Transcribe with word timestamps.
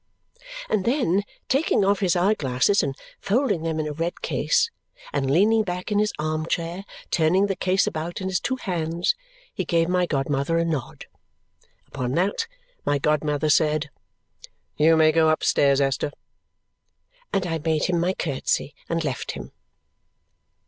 And 0.67 0.83
then, 0.83 1.21
taking 1.47 1.85
off 1.85 1.99
his 1.99 2.15
eye 2.15 2.33
glasses 2.33 2.81
and 2.81 2.95
folding 3.19 3.61
them 3.61 3.79
in 3.79 3.85
a 3.85 3.93
red 3.93 4.23
case, 4.23 4.71
and 5.13 5.29
leaning 5.29 5.61
back 5.61 5.91
in 5.91 5.99
his 5.99 6.11
arm 6.17 6.47
chair, 6.47 6.85
turning 7.11 7.45
the 7.45 7.55
case 7.55 7.85
about 7.85 8.19
in 8.19 8.27
his 8.27 8.39
two 8.39 8.55
hands, 8.55 9.13
he 9.53 9.63
gave 9.63 9.87
my 9.89 10.07
godmother 10.07 10.57
a 10.57 10.65
nod. 10.65 11.05
Upon 11.85 12.13
that, 12.13 12.47
my 12.83 12.97
godmother 12.97 13.51
said, 13.51 13.91
"You 14.75 14.95
may 14.97 15.11
go 15.11 15.29
upstairs, 15.29 15.79
Esther!" 15.79 16.09
And 17.31 17.45
I 17.45 17.59
made 17.59 17.83
him 17.85 17.99
my 17.99 18.15
curtsy 18.15 18.73
and 18.89 19.03
left 19.03 19.33
him. 19.33 19.51